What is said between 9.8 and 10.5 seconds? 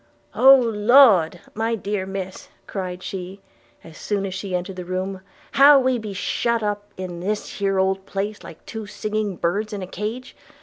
a cage!